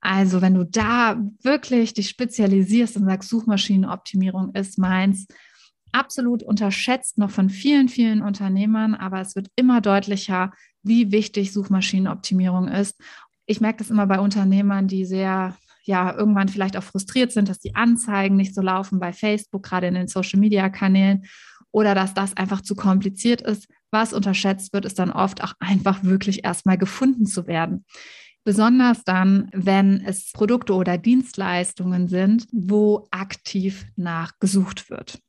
Also 0.00 0.42
wenn 0.42 0.54
du 0.54 0.64
da 0.64 1.20
wirklich 1.42 1.92
dich 1.92 2.08
spezialisierst 2.08 2.96
und 2.96 3.06
sagst, 3.06 3.28
Suchmaschinenoptimierung 3.30 4.54
ist 4.54 4.78
meins, 4.78 5.26
absolut 5.90 6.44
unterschätzt 6.44 7.18
noch 7.18 7.30
von 7.30 7.50
vielen, 7.50 7.88
vielen 7.88 8.22
Unternehmern, 8.22 8.94
aber 8.94 9.20
es 9.20 9.34
wird 9.34 9.48
immer 9.56 9.80
deutlicher, 9.80 10.52
wie 10.84 11.10
wichtig 11.10 11.52
Suchmaschinenoptimierung 11.52 12.68
ist. 12.68 12.96
Ich 13.46 13.60
merke 13.60 13.78
das 13.78 13.90
immer 13.90 14.06
bei 14.06 14.20
Unternehmern, 14.20 14.86
die 14.86 15.04
sehr, 15.04 15.56
ja, 15.82 16.14
irgendwann 16.14 16.48
vielleicht 16.48 16.76
auch 16.76 16.82
frustriert 16.82 17.32
sind, 17.32 17.48
dass 17.48 17.58
die 17.58 17.74
Anzeigen 17.74 18.36
nicht 18.36 18.54
so 18.54 18.60
laufen 18.60 19.00
bei 19.00 19.12
Facebook, 19.12 19.64
gerade 19.64 19.88
in 19.88 19.94
den 19.94 20.08
Social-Media-Kanälen 20.08 21.24
oder 21.70 21.94
dass 21.94 22.14
das 22.14 22.36
einfach 22.36 22.60
zu 22.60 22.74
kompliziert 22.74 23.40
ist. 23.40 23.68
Was 23.90 24.12
unterschätzt 24.12 24.72
wird, 24.72 24.84
ist 24.84 24.98
dann 24.98 25.10
oft 25.10 25.42
auch 25.42 25.54
einfach 25.58 26.04
wirklich 26.04 26.44
erstmal 26.44 26.78
gefunden 26.78 27.26
zu 27.26 27.46
werden. 27.46 27.84
Besonders 28.44 29.04
dann, 29.04 29.50
wenn 29.52 30.04
es 30.04 30.32
Produkte 30.32 30.74
oder 30.74 30.98
Dienstleistungen 30.98 32.08
sind, 32.08 32.46
wo 32.50 33.06
aktiv 33.10 33.86
nachgesucht 33.96 34.90
wird. 34.90 35.20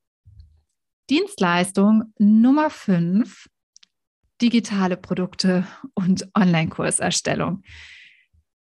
Dienstleistung 1.09 2.13
Nummer 2.17 2.69
5, 2.69 3.47
digitale 4.41 4.97
Produkte 4.97 5.67
und 5.93 6.27
Online-Kurserstellung. 6.33 7.61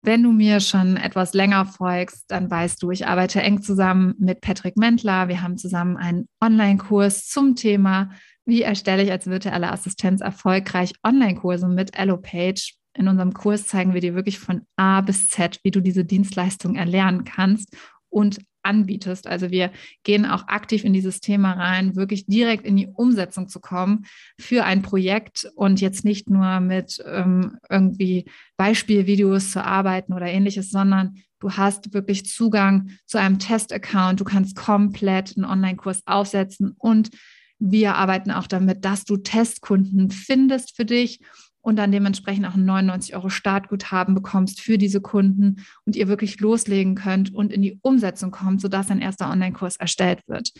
Wenn 0.06 0.22
du 0.22 0.30
mir 0.30 0.60
schon 0.60 0.96
etwas 0.96 1.34
länger 1.34 1.66
folgst, 1.66 2.26
dann 2.28 2.48
weißt 2.48 2.80
du, 2.80 2.92
ich 2.92 3.08
arbeite 3.08 3.42
eng 3.42 3.60
zusammen 3.60 4.14
mit 4.20 4.40
Patrick 4.40 4.76
Mentler. 4.76 5.26
Wir 5.26 5.42
haben 5.42 5.58
zusammen 5.58 5.96
einen 5.96 6.28
Online-Kurs 6.40 7.26
zum 7.26 7.56
Thema, 7.56 8.10
wie 8.44 8.62
erstelle 8.62 9.02
ich 9.02 9.10
als 9.10 9.26
virtuelle 9.26 9.72
Assistenz 9.72 10.20
erfolgreich 10.20 10.92
Online-Kurse 11.02 11.66
mit 11.66 11.98
EloPage 11.98 12.76
in 12.96 13.08
unserem 13.08 13.34
Kurs 13.34 13.66
zeigen 13.66 13.94
wir 13.94 14.00
dir 14.00 14.14
wirklich 14.14 14.38
von 14.38 14.62
A 14.76 15.00
bis 15.00 15.28
Z, 15.28 15.58
wie 15.64 15.70
du 15.70 15.80
diese 15.80 16.04
Dienstleistung 16.04 16.76
erlernen 16.76 17.24
kannst 17.24 17.76
und 18.08 18.38
anbietest. 18.66 19.26
Also 19.26 19.50
wir 19.50 19.70
gehen 20.02 20.26
auch 20.26 20.48
aktiv 20.48 20.84
in 20.84 20.92
dieses 20.92 21.20
Thema 21.20 21.52
rein, 21.52 21.96
wirklich 21.96 22.26
direkt 22.26 22.66
in 22.66 22.76
die 22.76 22.88
Umsetzung 22.88 23.48
zu 23.48 23.60
kommen 23.60 24.06
für 24.38 24.64
ein 24.64 24.82
Projekt 24.82 25.50
und 25.54 25.80
jetzt 25.80 26.04
nicht 26.04 26.28
nur 26.28 26.60
mit 26.60 27.02
ähm, 27.06 27.56
irgendwie 27.70 28.26
Beispielvideos 28.56 29.52
zu 29.52 29.64
arbeiten 29.64 30.12
oder 30.12 30.26
ähnliches, 30.26 30.70
sondern 30.70 31.14
du 31.40 31.52
hast 31.52 31.94
wirklich 31.94 32.26
Zugang 32.26 32.90
zu 33.06 33.18
einem 33.18 33.38
Test-Account. 33.38 34.20
Du 34.20 34.24
kannst 34.24 34.56
komplett 34.56 35.36
einen 35.36 35.44
Online-Kurs 35.44 36.02
aufsetzen 36.06 36.74
und 36.78 37.10
wir 37.58 37.94
arbeiten 37.94 38.30
auch 38.30 38.46
damit, 38.46 38.84
dass 38.84 39.04
du 39.04 39.16
Testkunden 39.16 40.10
findest 40.10 40.76
für 40.76 40.84
dich 40.84 41.20
und 41.66 41.74
dann 41.74 41.90
dementsprechend 41.90 42.46
auch 42.46 42.54
ein 42.54 42.64
99 42.64 43.16
Euro 43.16 43.28
Startguthaben 43.28 44.14
bekommst 44.14 44.60
für 44.60 44.78
diese 44.78 45.00
Kunden 45.00 45.66
und 45.84 45.96
ihr 45.96 46.06
wirklich 46.06 46.38
loslegen 46.38 46.94
könnt 46.94 47.34
und 47.34 47.52
in 47.52 47.60
die 47.60 47.80
Umsetzung 47.82 48.30
kommt, 48.30 48.60
sodass 48.60 48.88
ein 48.88 49.00
erster 49.00 49.28
Online-Kurs 49.28 49.74
erstellt 49.74 50.20
wird. 50.28 50.52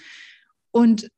Und 0.73 1.09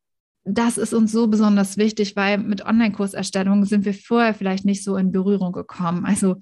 das 0.44 0.76
ist 0.76 0.92
uns 0.92 1.10
so 1.10 1.26
besonders 1.26 1.78
wichtig, 1.78 2.16
weil 2.16 2.36
mit 2.36 2.66
Online-Kurserstellung 2.66 3.64
sind 3.64 3.86
wir 3.86 3.94
vorher 3.94 4.34
vielleicht 4.34 4.66
nicht 4.66 4.84
so 4.84 4.94
in 4.98 5.10
Berührung 5.10 5.52
gekommen. 5.52 6.04
Also 6.04 6.36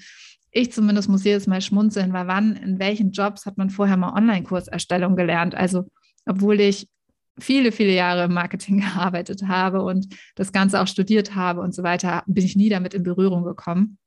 ich 0.51 0.73
zumindest 0.73 1.09
muss 1.09 1.23
jedes 1.23 1.47
Mal 1.47 1.61
schmunzeln, 1.61 2.13
weil 2.13 2.27
wann, 2.27 2.57
in 2.57 2.81
welchen 2.81 3.13
Jobs 3.13 3.47
hat 3.47 3.59
man 3.59 3.71
vorher 3.71 3.97
mal 3.97 4.15
Online-Kurserstellung 4.15 5.15
gelernt? 5.15 5.55
Also 5.55 5.85
obwohl 6.25 6.59
ich 6.59 6.89
viele, 7.39 7.73
viele 7.73 7.93
Jahre 7.93 8.25
im 8.25 8.35
Marketing 8.35 8.81
gearbeitet 8.95 9.43
habe 9.47 9.83
und 9.83 10.15
das 10.35 10.53
Ganze 10.53 10.81
auch 10.81 10.87
studiert 10.87 11.35
habe 11.35 11.61
und 11.61 11.75
so 11.75 11.83
weiter, 11.83 12.23
bin 12.27 12.45
ich 12.45 12.57
nie 12.57 12.69
damit 12.69 12.95
in 12.95 13.03
Berührung 13.03 13.45
gekommen. 13.45 13.99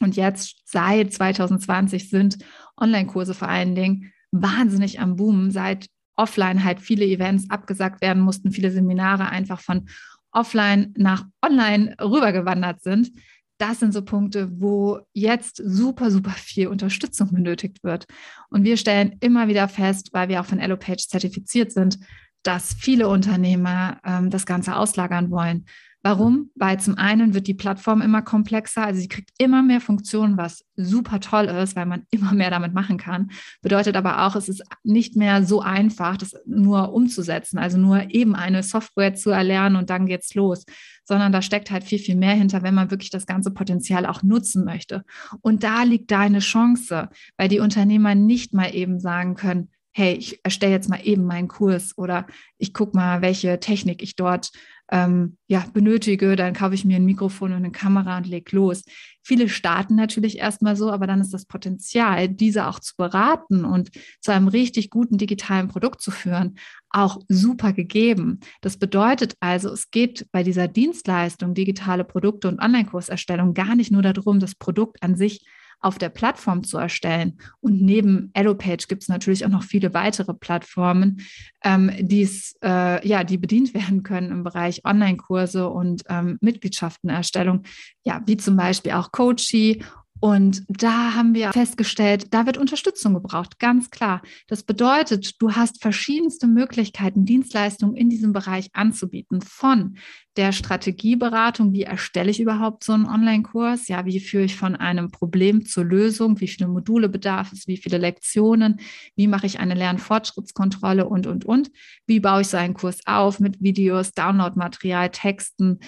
Und 0.00 0.16
jetzt 0.16 0.62
seit 0.64 1.12
2020 1.12 2.08
sind 2.08 2.38
Online-Kurse 2.80 3.34
vor 3.34 3.48
allen 3.48 3.74
Dingen 3.74 4.12
wahnsinnig 4.32 5.00
am 5.00 5.16
Boom, 5.16 5.50
seit 5.50 5.86
offline 6.16 6.64
halt 6.64 6.80
viele 6.80 7.04
Events 7.04 7.50
abgesagt 7.50 8.00
werden 8.00 8.22
mussten, 8.22 8.52
viele 8.52 8.70
Seminare 8.70 9.28
einfach 9.28 9.60
von 9.60 9.88
offline 10.32 10.94
nach 10.96 11.24
online 11.44 11.96
rübergewandert 12.00 12.82
sind. 12.82 13.10
Das 13.58 13.80
sind 13.80 13.92
so 13.92 14.02
Punkte, 14.02 14.48
wo 14.60 15.00
jetzt 15.12 15.60
super, 15.62 16.10
super 16.10 16.30
viel 16.30 16.68
Unterstützung 16.68 17.32
benötigt 17.32 17.82
wird. 17.82 18.06
Und 18.48 18.64
wir 18.64 18.76
stellen 18.78 19.16
immer 19.20 19.48
wieder 19.48 19.68
fest, 19.68 20.10
weil 20.12 20.28
wir 20.28 20.40
auch 20.40 20.46
von 20.46 20.60
EloPage 20.60 21.08
zertifiziert 21.08 21.72
sind, 21.72 21.98
dass 22.42 22.74
viele 22.74 23.08
Unternehmer 23.08 23.98
ähm, 24.04 24.30
das 24.30 24.46
Ganze 24.46 24.76
auslagern 24.76 25.30
wollen. 25.30 25.66
Warum? 26.02 26.50
Weil 26.54 26.80
zum 26.80 26.96
einen 26.96 27.34
wird 27.34 27.46
die 27.46 27.52
Plattform 27.52 28.00
immer 28.00 28.22
komplexer, 28.22 28.84
also 28.86 28.98
sie 28.98 29.08
kriegt 29.08 29.30
immer 29.36 29.62
mehr 29.62 29.82
Funktionen, 29.82 30.38
was 30.38 30.64
super 30.74 31.20
toll 31.20 31.44
ist, 31.44 31.76
weil 31.76 31.84
man 31.84 32.04
immer 32.10 32.32
mehr 32.32 32.48
damit 32.48 32.72
machen 32.72 32.96
kann. 32.96 33.30
Bedeutet 33.60 33.96
aber 33.96 34.26
auch, 34.26 34.34
es 34.34 34.48
ist 34.48 34.62
nicht 34.82 35.14
mehr 35.16 35.44
so 35.44 35.60
einfach, 35.60 36.16
das 36.16 36.34
nur 36.46 36.94
umzusetzen, 36.94 37.58
also 37.58 37.76
nur 37.76 38.10
eben 38.14 38.34
eine 38.34 38.62
Software 38.62 39.14
zu 39.14 39.28
erlernen 39.28 39.76
und 39.76 39.90
dann 39.90 40.06
geht's 40.06 40.34
los, 40.34 40.64
sondern 41.04 41.32
da 41.32 41.42
steckt 41.42 41.70
halt 41.70 41.84
viel, 41.84 41.98
viel 41.98 42.16
mehr 42.16 42.34
hinter, 42.34 42.62
wenn 42.62 42.74
man 42.74 42.90
wirklich 42.90 43.10
das 43.10 43.26
ganze 43.26 43.50
Potenzial 43.50 44.06
auch 44.06 44.22
nutzen 44.22 44.64
möchte. 44.64 45.04
Und 45.42 45.64
da 45.64 45.82
liegt 45.82 46.10
deine 46.10 46.38
Chance, 46.38 47.10
weil 47.36 47.48
die 47.48 47.60
Unternehmer 47.60 48.14
nicht 48.14 48.54
mal 48.54 48.74
eben 48.74 49.00
sagen 49.00 49.34
können, 49.34 49.68
hey, 49.92 50.14
ich 50.14 50.40
erstelle 50.44 50.72
jetzt 50.72 50.88
mal 50.88 51.00
eben 51.02 51.24
meinen 51.24 51.48
Kurs 51.48 51.96
oder 51.98 52.26
ich 52.58 52.72
gucke 52.72 52.96
mal, 52.96 53.22
welche 53.22 53.58
Technik 53.60 54.02
ich 54.02 54.16
dort 54.16 54.50
ähm, 54.92 55.36
ja, 55.46 55.64
benötige, 55.72 56.34
dann 56.36 56.52
kaufe 56.52 56.74
ich 56.74 56.84
mir 56.84 56.96
ein 56.96 57.04
Mikrofon 57.04 57.52
und 57.52 57.58
eine 57.58 57.70
Kamera 57.70 58.16
und 58.16 58.26
leg 58.26 58.50
los. 58.52 58.82
Viele 59.22 59.48
starten 59.48 59.94
natürlich 59.94 60.38
erstmal 60.38 60.74
so, 60.74 60.90
aber 60.90 61.06
dann 61.06 61.20
ist 61.20 61.32
das 61.32 61.46
Potenzial, 61.46 62.28
diese 62.28 62.66
auch 62.66 62.80
zu 62.80 62.94
beraten 62.96 63.64
und 63.64 63.90
zu 64.20 64.32
einem 64.32 64.48
richtig 64.48 64.90
guten 64.90 65.16
digitalen 65.16 65.68
Produkt 65.68 66.02
zu 66.02 66.10
führen, 66.10 66.56
auch 66.88 67.20
super 67.28 67.72
gegeben. 67.72 68.40
Das 68.62 68.76
bedeutet 68.78 69.34
also, 69.38 69.70
es 69.72 69.90
geht 69.90 70.26
bei 70.32 70.42
dieser 70.42 70.66
Dienstleistung, 70.66 71.54
digitale 71.54 72.04
Produkte 72.04 72.48
und 72.48 72.60
Online-Kurserstellung 72.60 73.54
gar 73.54 73.76
nicht 73.76 73.92
nur 73.92 74.02
darum, 74.02 74.40
das 74.40 74.56
Produkt 74.56 75.02
an 75.02 75.16
sich 75.16 75.44
auf 75.80 75.98
der 75.98 76.08
Plattform 76.08 76.62
zu 76.64 76.78
erstellen. 76.78 77.38
Und 77.60 77.80
neben 77.80 78.30
EloPage 78.34 78.86
gibt 78.88 79.02
es 79.02 79.08
natürlich 79.08 79.44
auch 79.44 79.50
noch 79.50 79.62
viele 79.62 79.94
weitere 79.94 80.34
Plattformen, 80.34 81.22
ähm, 81.64 81.90
die's, 81.98 82.56
äh, 82.62 83.06
ja, 83.06 83.24
die 83.24 83.38
bedient 83.38 83.74
werden 83.74 84.02
können 84.02 84.30
im 84.30 84.44
Bereich 84.44 84.84
Online-Kurse 84.84 85.68
und 85.68 86.02
ähm, 86.08 86.38
Mitgliedschaftenerstellung, 86.40 87.62
ja, 88.04 88.22
wie 88.26 88.36
zum 88.36 88.56
Beispiel 88.56 88.92
auch 88.92 89.12
Coachy 89.12 89.82
Und 90.20 90.64
da 90.68 91.14
haben 91.14 91.34
wir 91.34 91.50
festgestellt, 91.52 92.34
da 92.34 92.44
wird 92.44 92.58
Unterstützung 92.58 93.14
gebraucht, 93.14 93.58
ganz 93.58 93.90
klar. 93.90 94.20
Das 94.48 94.62
bedeutet, 94.62 95.40
du 95.40 95.52
hast 95.52 95.80
verschiedenste 95.80 96.46
Möglichkeiten, 96.46 97.24
Dienstleistungen 97.24 97.96
in 97.96 98.10
diesem 98.10 98.34
Bereich 98.34 98.68
anzubieten. 98.74 99.40
Von 99.40 99.96
der 100.36 100.52
Strategieberatung, 100.52 101.72
wie 101.72 101.82
erstelle 101.82 102.30
ich 102.30 102.38
überhaupt 102.38 102.84
so 102.84 102.92
einen 102.92 103.06
Online-Kurs? 103.06 103.88
Ja, 103.88 104.04
wie 104.04 104.20
führe 104.20 104.44
ich 104.44 104.56
von 104.56 104.76
einem 104.76 105.10
Problem 105.10 105.64
zur 105.64 105.84
Lösung? 105.84 106.38
Wie 106.38 106.48
viele 106.48 106.68
Module 106.68 107.08
bedarf 107.08 107.52
es? 107.52 107.66
Wie 107.66 107.78
viele 107.78 107.96
Lektionen? 107.96 108.78
Wie 109.16 109.26
mache 109.26 109.46
ich 109.46 109.58
eine 109.58 109.74
Lernfortschrittskontrolle 109.74 111.08
und, 111.08 111.26
und, 111.26 111.46
und? 111.46 111.70
Wie 112.06 112.20
baue 112.20 112.42
ich 112.42 112.48
so 112.48 112.58
einen 112.58 112.74
Kurs 112.74 113.00
auf 113.06 113.40
mit 113.40 113.62
Videos, 113.62 114.12
Downloadmaterial, 114.12 115.08
Texten? 115.10 115.80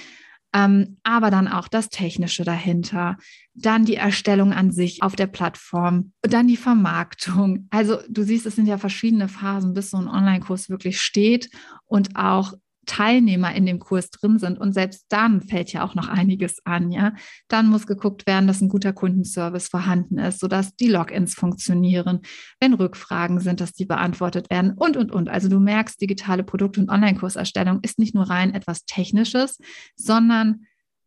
Ähm, 0.54 0.98
aber 1.02 1.30
dann 1.30 1.48
auch 1.48 1.68
das 1.68 1.88
Technische 1.88 2.44
dahinter, 2.44 3.16
dann 3.54 3.84
die 3.84 3.96
Erstellung 3.96 4.52
an 4.52 4.70
sich 4.70 5.02
auf 5.02 5.16
der 5.16 5.26
Plattform, 5.26 6.12
dann 6.22 6.46
die 6.46 6.56
Vermarktung. 6.56 7.68
Also 7.70 7.98
du 8.08 8.22
siehst, 8.22 8.46
es 8.46 8.56
sind 8.56 8.66
ja 8.66 8.78
verschiedene 8.78 9.28
Phasen, 9.28 9.74
bis 9.74 9.90
so 9.90 9.96
ein 9.96 10.08
Online-Kurs 10.08 10.68
wirklich 10.68 11.00
steht 11.00 11.50
und 11.86 12.16
auch 12.16 12.54
Teilnehmer 12.86 13.54
in 13.54 13.66
dem 13.66 13.78
Kurs 13.78 14.10
drin 14.10 14.38
sind. 14.38 14.58
Und 14.58 14.72
selbst 14.72 15.06
dann 15.08 15.40
fällt 15.40 15.72
ja 15.72 15.84
auch 15.84 15.94
noch 15.94 16.08
einiges 16.08 16.64
an, 16.64 16.90
ja. 16.90 17.14
Dann 17.48 17.68
muss 17.68 17.86
geguckt 17.86 18.26
werden, 18.26 18.46
dass 18.46 18.60
ein 18.60 18.68
guter 18.68 18.92
Kundenservice 18.92 19.68
vorhanden 19.68 20.18
ist, 20.18 20.40
sodass 20.40 20.74
die 20.76 20.88
Logins 20.88 21.34
funktionieren, 21.34 22.20
wenn 22.60 22.74
Rückfragen 22.74 23.40
sind, 23.40 23.60
dass 23.60 23.72
die 23.72 23.86
beantwortet 23.86 24.50
werden 24.50 24.72
und, 24.72 24.96
und, 24.96 25.12
und. 25.12 25.28
Also 25.28 25.48
du 25.48 25.60
merkst, 25.60 26.00
digitale 26.00 26.42
Produkt- 26.42 26.78
und 26.78 26.88
Online-Kurserstellung 26.88 27.80
ist 27.82 27.98
nicht 27.98 28.14
nur 28.14 28.28
rein 28.28 28.54
etwas 28.54 28.84
Technisches, 28.84 29.58
sondern 29.94 30.66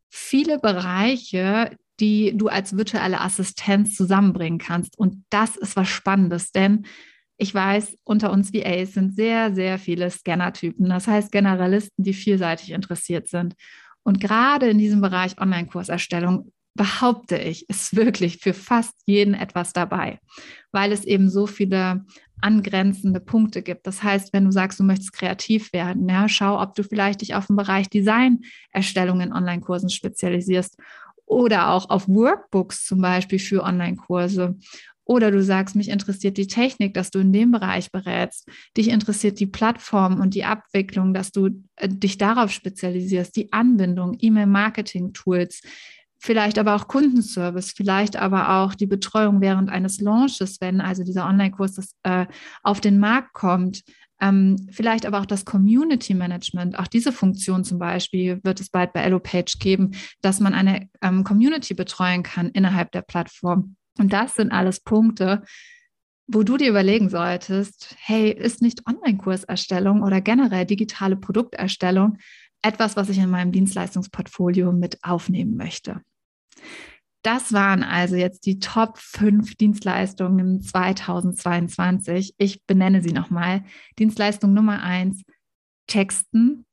viele 0.09 0.59
Bereiche, 0.59 1.75
die 1.99 2.35
du 2.35 2.47
als 2.47 2.77
virtuelle 2.77 3.21
Assistenz 3.21 3.95
zusammenbringen 3.95 4.59
kannst. 4.59 4.97
Und 4.97 5.25
das 5.29 5.55
ist 5.55 5.75
was 5.75 5.89
Spannendes, 5.89 6.51
denn 6.51 6.85
ich 7.37 7.53
weiß, 7.53 7.97
unter 8.03 8.31
uns 8.31 8.53
VAs 8.53 8.93
sind 8.93 9.15
sehr, 9.15 9.53
sehr 9.53 9.77
viele 9.77 10.09
Scanner-Typen, 10.09 10.89
das 10.89 11.07
heißt 11.07 11.31
Generalisten, 11.31 12.03
die 12.03 12.13
vielseitig 12.13 12.71
interessiert 12.71 13.27
sind. 13.27 13.55
Und 14.03 14.21
gerade 14.21 14.69
in 14.69 14.77
diesem 14.77 15.01
Bereich 15.01 15.39
Online-Kurserstellung 15.39 16.51
behaupte 16.75 17.37
ich, 17.37 17.69
ist 17.69 17.95
wirklich 17.95 18.37
für 18.37 18.53
fast 18.53 18.93
jeden 19.05 19.33
etwas 19.33 19.73
dabei, 19.73 20.19
weil 20.71 20.91
es 20.91 21.05
eben 21.05 21.29
so 21.29 21.47
viele 21.47 22.05
angrenzende 22.41 23.21
Punkte 23.21 23.61
gibt. 23.61 23.87
Das 23.87 24.03
heißt, 24.03 24.33
wenn 24.33 24.45
du 24.45 24.51
sagst, 24.51 24.79
du 24.79 24.83
möchtest 24.83 25.13
kreativ 25.13 25.71
werden, 25.73 26.07
ja, 26.07 26.27
schau, 26.27 26.61
ob 26.61 26.75
du 26.75 26.83
vielleicht 26.83 27.21
dich 27.21 27.33
auf 27.33 27.47
den 27.47 27.55
Bereich 27.55 27.89
Designerstellung 27.89 29.21
in 29.21 29.33
Online-Kursen 29.33 29.89
spezialisierst 29.89 30.77
oder 31.25 31.71
auch 31.71 31.89
auf 31.89 32.07
Workbooks 32.07 32.85
zum 32.85 33.01
Beispiel 33.01 33.39
für 33.39 33.63
Online-Kurse 33.63 34.57
oder 35.05 35.31
du 35.31 35.41
sagst, 35.41 35.75
mich 35.75 35.89
interessiert 35.89 36.37
die 36.37 36.47
Technik, 36.47 36.93
dass 36.95 37.11
du 37.11 37.19
in 37.19 37.31
dem 37.31 37.51
Bereich 37.51 37.91
berätst. 37.91 38.49
Dich 38.75 38.89
interessiert 38.89 39.39
die 39.39 39.45
Plattform 39.45 40.19
und 40.19 40.33
die 40.33 40.43
Abwicklung, 40.43 41.13
dass 41.13 41.31
du 41.31 41.49
äh, 41.75 41.87
dich 41.87 42.17
darauf 42.17 42.51
spezialisierst, 42.51 43.35
die 43.35 43.53
Anbindung, 43.53 44.17
E-Mail-Marketing-Tools, 44.19 45.61
vielleicht 46.17 46.57
aber 46.57 46.75
auch 46.75 46.87
Kundenservice, 46.87 47.71
vielleicht 47.71 48.15
aber 48.15 48.57
auch 48.57 48.73
die 48.73 48.87
Betreuung 48.87 49.41
während 49.41 49.69
eines 49.69 50.01
Launches, 50.01 50.59
wenn 50.59 50.81
also 50.81 51.03
dieser 51.03 51.27
Online-Kurs 51.27 51.95
äh, 52.03 52.25
auf 52.63 52.81
den 52.81 52.99
Markt 52.99 53.33
kommt. 53.33 53.83
Ähm, 54.19 54.55
vielleicht 54.71 55.05
aber 55.05 55.19
auch 55.19 55.25
das 55.25 55.45
Community 55.45 56.13
Management, 56.13 56.79
auch 56.79 56.87
diese 56.87 57.11
Funktion 57.11 57.63
zum 57.63 57.79
Beispiel 57.79 58.39
wird 58.43 58.61
es 58.61 58.69
bald 58.69 58.93
bei 58.93 59.01
EloPage 59.01 59.57
geben, 59.59 59.91
dass 60.21 60.39
man 60.39 60.53
eine 60.53 60.89
ähm, 61.01 61.23
Community 61.25 61.73
betreuen 61.73 62.23
kann 62.23 62.49
innerhalb 62.49 62.91
der 62.93 63.01
Plattform. 63.01 63.75
Und 63.97 64.13
das 64.13 64.35
sind 64.35 64.51
alles 64.51 64.79
Punkte, 64.79 65.43
wo 66.27 66.43
du 66.43 66.57
dir 66.57 66.69
überlegen 66.69 67.09
solltest, 67.09 67.95
hey, 67.99 68.31
ist 68.31 68.61
nicht 68.61 68.87
Online-Kurserstellung 68.87 70.01
oder 70.01 70.21
generell 70.21 70.65
digitale 70.65 71.15
Produkterstellung 71.15 72.17
etwas, 72.61 72.95
was 72.95 73.09
ich 73.09 73.19
in 73.19 73.29
meinem 73.29 73.51
Dienstleistungsportfolio 73.51 74.71
mit 74.71 75.03
aufnehmen 75.03 75.55
möchte? 75.55 76.01
Das 77.21 77.53
waren 77.53 77.83
also 77.83 78.15
jetzt 78.15 78.45
die 78.45 78.59
Top 78.59 78.97
5 78.97 79.55
Dienstleistungen 79.55 80.61
2022. 80.61 82.35
Ich 82.37 82.63
benenne 82.65 83.01
sie 83.01 83.13
nochmal. 83.13 83.63
Dienstleistung 83.97 84.53
Nummer 84.53 84.83
1, 84.83 85.23
Texten. 85.87 86.65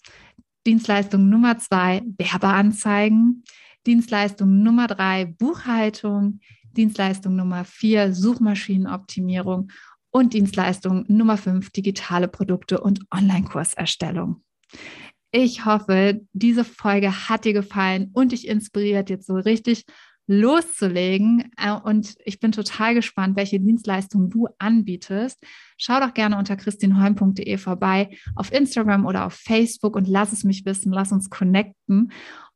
Dienstleistung 0.67 1.29
Nummer 1.29 1.59
2, 1.59 2.02
Werbeanzeigen. 2.19 3.45
Dienstleistung 3.87 4.62
Nummer 4.62 4.88
3, 4.88 5.25
Buchhaltung. 5.25 6.41
Dienstleistung 6.73 7.37
Nummer 7.37 7.65
vier, 7.65 8.15
Suchmaschinenoptimierung 8.15 9.71
und 10.11 10.35
Dienstleistung 10.35 11.04
Nummer 11.08 11.37
fünf, 11.37 11.71
digitale 11.71 12.28
Produkte 12.28 12.80
und 12.80 13.00
Online-Kurserstellung. 13.11 14.43
Ich 15.30 15.65
hoffe, 15.65 16.21
diese 16.32 16.65
Folge 16.65 17.28
hat 17.28 17.47
dir 17.47 17.54
gefallen 17.54 18.11
und 18.13 18.32
dich 18.32 18.47
inspiriert, 18.47 19.08
jetzt 19.08 19.26
so 19.26 19.35
richtig 19.35 19.85
loszulegen. 20.26 21.50
Äh, 21.56 21.73
und 21.73 22.15
ich 22.25 22.41
bin 22.41 22.52
total 22.52 22.95
gespannt, 22.95 23.37
welche 23.37 23.61
Dienstleistungen 23.61 24.30
du 24.30 24.49
anbietest. 24.58 25.43
Schau 25.76 26.00
doch 26.00 26.15
gerne 26.15 26.39
unter 26.39 26.56
christinholm.de 26.56 27.56
vorbei 27.56 28.17
auf 28.35 28.52
Instagram 28.52 29.06
oder 29.06 29.26
auf 29.26 29.35
Facebook 29.35 29.97
und 29.97 30.08
lass 30.08 30.32
es 30.32 30.45
mich 30.45 30.65
wissen, 30.65 30.93
lass 30.93 31.13
uns 31.13 31.30
connecten. 31.30 32.13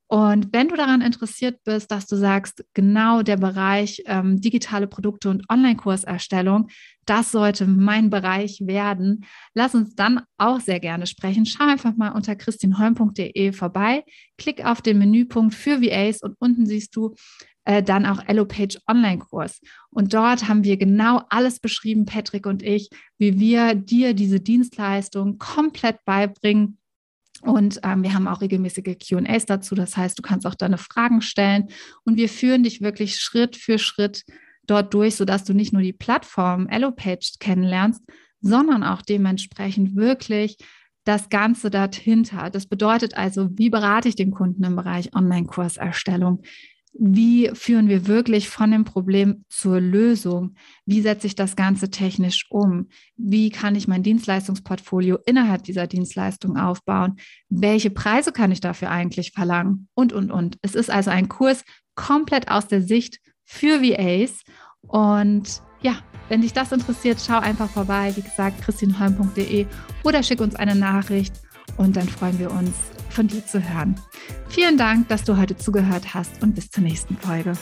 Und 0.09 0.53
wenn 0.53 0.69
du 0.69 0.77
daran 0.77 1.01
interessiert 1.01 1.65
bist, 1.65 1.91
dass 1.91 2.07
du 2.07 2.17
sagst, 2.17 2.65
genau 2.75 3.23
der 3.23 3.37
Bereich 3.37 4.03
ähm, 4.07 4.41
digitale 4.41 4.87
Produkte 4.87 5.31
und 5.31 5.45
Online-Kurserstellung, 5.51 6.69
das 7.07 7.33
sollte 7.33 7.67
mein 7.67 8.09
Bereich 8.09 8.61
werden, 8.65 9.25
lass 9.55 9.75
uns 9.75 9.97
dann 9.97 10.23
auch 10.39 10.61
sehr 10.61 10.79
gerne 10.79 11.07
sprechen. 11.07 11.45
Schau 11.45 11.65
einfach 11.65 11.97
mal 11.97 12.11
unter 12.11 12.37
christinholm.de 12.37 13.53
vorbei, 13.53 14.05
klick 14.39 14.65
auf 14.65 14.81
den 14.81 14.99
Menüpunkt 14.99 15.55
für 15.55 15.83
VAs 15.83 16.23
und 16.23 16.37
unten 16.39 16.67
siehst 16.67 16.95
du 16.95 17.15
äh, 17.65 17.83
dann 17.83 18.07
auch 18.07 18.23
EloPage 18.29 18.79
Online-Kurs. 18.87 19.61
Und 19.91 20.15
dort 20.15 20.47
haben 20.47 20.63
wir 20.63 20.77
genau 20.77 21.23
alles 21.31 21.59
beschrieben, 21.59 22.05
Patrick 22.05 22.47
und 22.47 22.63
ich, 22.63 22.91
wie 23.19 23.41
wir 23.41 23.75
dir 23.75 24.15
diese 24.15 24.39
Dienstleistung 24.39 25.39
komplett 25.39 26.05
beibringen 26.05 26.79
und 27.43 27.81
ähm, 27.83 28.03
wir 28.03 28.15
haben 28.15 28.29
auch 28.29 28.41
regelmäßige 28.41 28.97
QAs 28.99 29.47
dazu. 29.47 29.75
Das 29.75 29.97
heißt, 29.97 30.19
du 30.19 30.23
kannst 30.23 30.47
auch 30.47 30.55
deine 30.55 30.79
Fragen 30.79 31.21
stellen 31.21 31.69
und 32.05 32.17
wir 32.17 32.29
führen 32.29 32.63
dich 32.63 32.81
wirklich 32.81 33.17
Schritt 33.17 33.57
für 33.57 33.79
Schritt 33.79 34.25
dort 34.67 34.93
durch, 34.95 35.17
sodass 35.17 35.45
du 35.45 35.55
nicht 35.55 35.73
nur 35.73 35.83
die 35.83 35.93
Plattform 35.93 36.69
EloPage 36.69 37.37
kennenlernst, 37.41 38.03
sondern 38.41 38.83
auch 38.83 39.03
dementsprechend 39.03 39.97
wirklich 39.97 40.57
das 41.05 41.29
Ganze 41.29 41.71
dahinter. 41.71 42.51
Das 42.51 42.67
bedeutet 42.67 43.17
also, 43.17 43.49
wie 43.53 43.71
berate 43.71 44.09
ich 44.09 44.17
den 44.17 44.33
Kunden 44.33 44.65
im 44.65 44.77
Bereich 44.77 45.15
Online-Kurserstellung? 45.15 46.43
Wie 46.99 47.51
führen 47.55 47.89
wir 47.89 48.07
wirklich 48.07 48.49
von 48.49 48.71
dem 48.71 48.85
Problem 48.85 49.45
zur 49.49 49.81
Lösung? 49.81 50.55
Wie 50.85 51.01
setze 51.01 51.27
ich 51.27 51.35
das 51.35 51.57
Ganze 51.57 51.91
technisch 51.91 52.47
um? 52.51 52.89
Wie 53.17 53.51
kann 53.51 53.75
ich 53.75 53.89
mein 53.89 54.03
Dienstleistungsportfolio 54.03 55.19
innerhalb 55.27 55.63
dieser 55.65 55.87
Dienstleistung 55.87 56.57
aufbauen? 56.57 57.17
Welche 57.49 57.91
Preise 57.91 58.33
kann 58.33 58.53
ich 58.53 58.61
dafür 58.61 58.91
eigentlich 58.91 59.33
verlangen? 59.33 59.89
Und, 59.95 60.13
und, 60.13 60.31
und. 60.31 60.59
Es 60.63 60.75
ist 60.75 60.91
also 60.91 61.11
ein 61.11 61.29
Kurs 61.29 61.65
komplett 61.95 62.51
aus 62.51 62.69
der 62.69 62.83
Sicht 62.83 63.21
für 63.45 63.83
VAs. 63.83 64.43
Und 64.83 65.63
ja, 65.83 65.97
wenn 66.29 66.43
dich 66.43 66.53
das 66.53 66.73
interessiert, 66.73 67.23
schau 67.25 67.39
einfach 67.39 67.69
vorbei. 67.69 68.13
Wie 68.17 68.23
gesagt, 68.23 68.63
christinholm.de 68.63 69.67
oder 70.03 70.23
schick 70.23 70.41
uns 70.41 70.55
eine 70.55 70.75
Nachricht 70.75 71.35
und 71.77 71.97
dann 71.97 72.09
freuen 72.09 72.39
wir 72.39 72.51
uns 72.51 72.96
von 73.17 73.27
dir 73.29 73.45
zu 73.45 73.61
hören. 73.67 73.97
Vielen 74.51 74.77
Dank, 74.77 75.09
dass 75.09 75.25
du 75.25 75.39
heute 75.39 75.57
zugehört 75.57 76.15
hast 76.15 76.43
und 76.43 76.55
bis 76.55 76.71
zur 76.71 76.83
nächsten 76.85 77.17
Folge. 77.17 77.55